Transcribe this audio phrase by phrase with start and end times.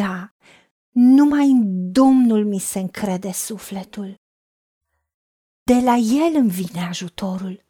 [0.00, 0.34] Da,
[0.90, 4.14] numai în Domnul mi se încrede sufletul.
[5.62, 7.64] De la El îmi vine ajutorul.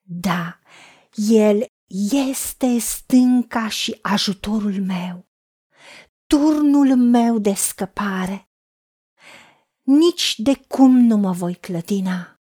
[0.00, 0.58] Da,
[1.14, 1.66] El
[2.12, 5.28] este stânca și ajutorul meu,
[6.26, 8.48] turnul meu de scăpare.
[9.82, 12.40] Nici de cum nu mă voi clătina.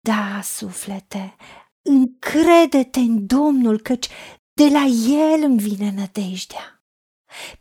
[0.00, 1.36] Da, suflete,
[1.82, 4.08] încrede-te în Domnul, căci
[4.56, 6.82] de la El îmi vine nădejdea.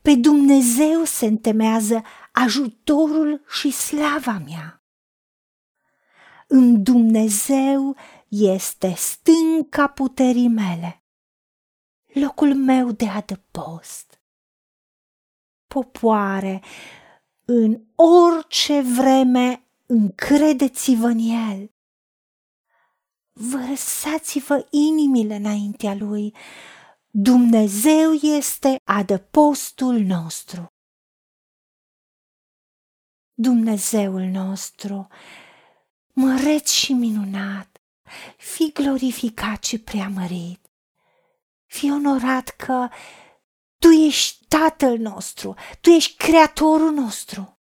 [0.02, 4.84] Pe Dumnezeu se întemează ajutorul și slava mea.
[6.48, 7.96] În Dumnezeu
[8.28, 11.04] este stânca puterii mele,
[12.14, 14.22] locul meu de adăpost.
[15.68, 16.64] Popoare,
[17.46, 21.72] în orice vreme încredeți-vă în El.
[23.34, 26.34] Vărsați-vă inimile înaintea Lui.
[27.18, 30.68] Dumnezeu este adăpostul nostru.
[33.34, 35.08] Dumnezeul nostru,
[36.14, 37.82] măreț și minunat,
[38.38, 40.66] fi glorificat și preamărit.
[41.66, 42.90] Fi onorat că
[43.78, 47.60] Tu ești Tatăl nostru, Tu ești Creatorul nostru.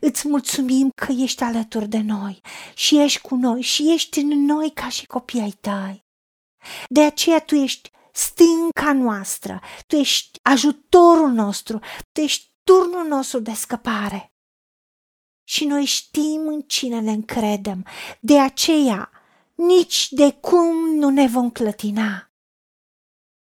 [0.00, 2.40] Îți mulțumim că ești alături de noi
[2.74, 6.06] și ești cu noi și ești în noi ca și copii ai tăi.
[6.88, 11.78] De aceea tu ești stânca noastră, tu ești ajutorul nostru,
[12.12, 14.32] tu ești turnul nostru de scăpare.
[15.44, 17.86] Și noi știm în cine ne încredem,
[18.20, 19.10] de aceea
[19.54, 22.32] nici de cum nu ne vom clătina.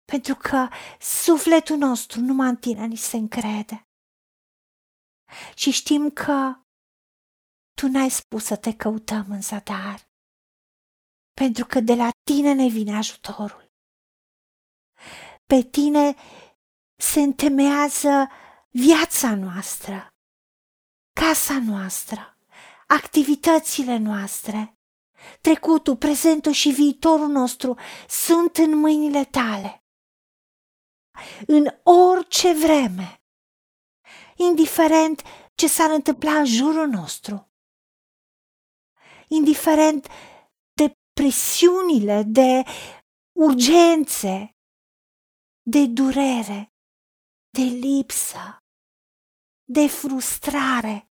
[0.04, 0.68] Pentru că
[1.00, 3.88] sufletul nostru numai în tine ni se încrede
[5.54, 6.54] și știm că
[7.74, 10.08] tu n-ai spus să te căutăm în zadar,
[11.34, 13.72] pentru că de la tine ne vine ajutorul.
[15.46, 16.14] Pe tine
[16.96, 18.28] se întemeiază
[18.70, 20.14] viața noastră,
[21.12, 22.38] casa noastră,
[22.86, 24.78] activitățile noastre,
[25.40, 27.78] trecutul, prezentul și viitorul nostru
[28.08, 29.84] sunt în mâinile tale.
[31.46, 33.22] În orice vreme,
[34.36, 35.22] indiferent
[35.54, 37.52] ce s-ar întâmpla în jurul nostru,
[39.28, 40.33] indiferent de
[41.14, 42.62] presiunile, de
[43.32, 44.56] urgențe,
[45.62, 46.72] de durere,
[47.50, 48.58] de lipsă,
[49.64, 51.10] de frustrare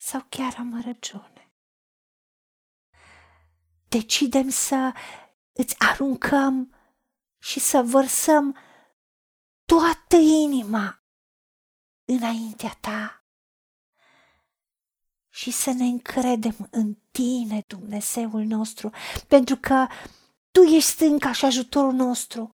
[0.00, 1.52] sau chiar amărăciune.
[3.88, 4.92] Decidem să
[5.52, 6.74] îți aruncăm
[7.42, 8.56] și să vărsăm
[9.64, 11.04] toată inima
[12.04, 13.21] înaintea ta
[15.34, 18.90] și să ne încredem în tine, Dumnezeul nostru,
[19.28, 19.86] pentru că
[20.50, 22.50] tu ești stânca și ajutorul nostru.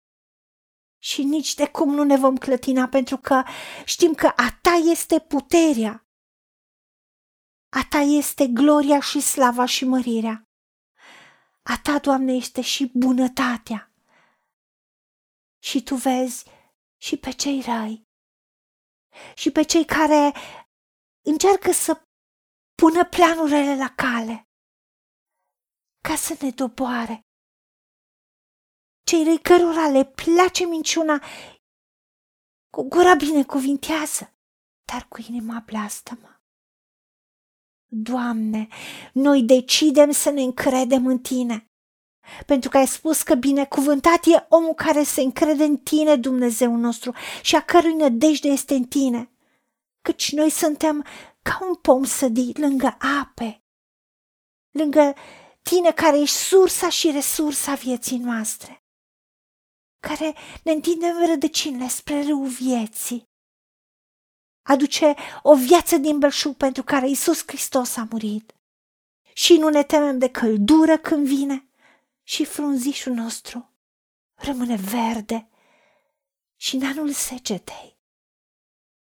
[0.99, 3.43] Și nici de cum nu ne vom clătina, pentru că
[3.85, 6.07] știm că a ta este puterea,
[7.69, 10.49] a ta este gloria și slava și mărirea.
[11.63, 13.93] A ta, Doamne, este și bunătatea.
[15.59, 16.45] Și tu vezi
[16.97, 18.07] și pe cei răi
[19.35, 20.33] și pe cei care
[21.25, 22.08] încearcă să
[22.81, 24.49] pună planurile la cale
[26.01, 27.27] ca să ne doboare.
[29.07, 31.23] Cei răi cărora le place minciuna,
[32.71, 34.37] cu gura binecuvintează,
[34.85, 36.43] dar cu inima blastămă.
[37.91, 38.69] Doamne,
[39.13, 41.69] noi decidem să ne încredem în Tine
[42.47, 47.15] pentru că ai spus că binecuvântat e omul care se încrede în tine, Dumnezeu nostru,
[47.43, 49.31] și a cărui nădejde este în tine.
[50.09, 51.05] Căci noi suntem
[51.43, 53.65] ca un pom sădit lângă ape,
[54.71, 55.15] lângă
[55.63, 58.85] tine care ești sursa și resursa vieții noastre,
[60.01, 63.29] care ne întindem rădăcinile spre râul vieții.
[64.63, 68.55] Aduce o viață din belșug pentru care Isus Hristos a murit.
[69.33, 71.69] Și nu ne temem de căldură când vine,
[72.23, 73.73] și frunzișul nostru
[74.35, 75.49] rămâne verde
[76.57, 77.98] și în anul secetei,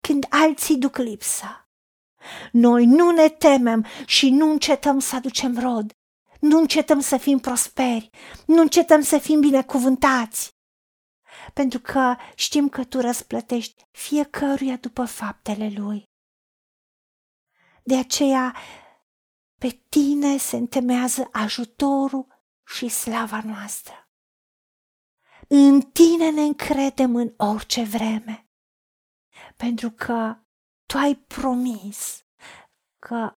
[0.00, 1.69] când alții duc lipsa.
[2.52, 5.93] Noi nu ne temem și nu încetăm să aducem rod,
[6.41, 8.11] nu încetăm să fim prosperi,
[8.47, 10.50] nu încetăm să fim binecuvântați,
[11.52, 16.08] pentru că știm că tu răsplătești fiecăruia după faptele lui.
[17.82, 18.56] De aceea,
[19.58, 22.26] pe tine se întemeiază ajutorul
[22.67, 24.08] și slava noastră.
[25.49, 28.50] În tine ne încredem în orice vreme,
[29.60, 30.36] pentru că
[30.86, 32.24] tu ai promis
[32.98, 33.32] că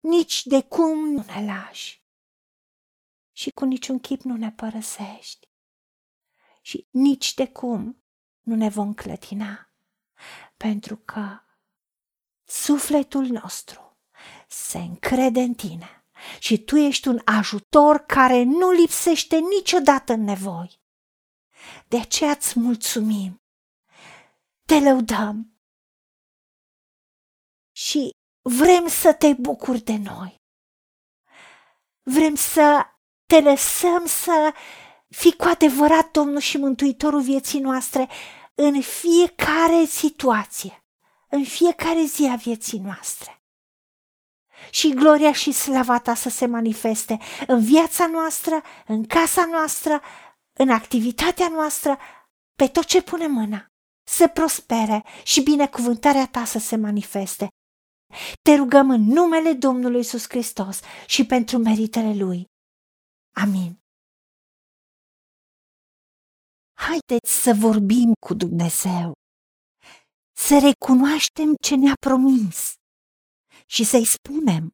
[0.00, 2.04] nici de cum nu ne lași
[3.36, 5.48] și cu niciun chip nu ne părăsești.
[6.62, 8.04] și nici de cum
[8.40, 9.72] nu ne vom clătina,
[10.56, 11.40] pentru că
[12.44, 13.98] sufletul nostru
[14.48, 16.04] se încrede în tine
[16.38, 20.80] și tu ești un ajutor care nu lipsește niciodată în nevoi.
[21.88, 23.40] De aceea îți mulțumim,
[24.66, 25.58] te lăudăm
[27.72, 28.10] și
[28.42, 30.36] vrem să te bucuri de noi.
[32.02, 32.86] Vrem să
[33.26, 34.54] te lăsăm să
[35.08, 38.08] fii cu adevărat Domnul și Mântuitorul vieții noastre
[38.54, 40.84] în fiecare situație,
[41.28, 43.40] în fiecare zi a vieții noastre.
[44.70, 50.02] Și gloria și slava ta să se manifeste în viața noastră, în casa noastră,
[50.52, 51.98] în activitatea noastră,
[52.56, 53.70] pe tot ce pune mâna,
[54.06, 57.48] să prospere și binecuvântarea ta să se manifeste.
[58.42, 62.44] Te rugăm în numele Domnului Iisus Hristos și pentru meritele Lui.
[63.34, 63.80] Amin.
[66.78, 69.12] Haideți să vorbim cu Dumnezeu,
[70.36, 72.72] să recunoaștem ce ne-a promis
[73.66, 74.70] și să-i spunem.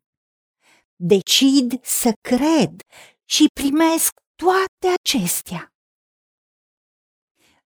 [0.96, 2.80] Decid să cred
[3.24, 5.71] și primesc toate acestea.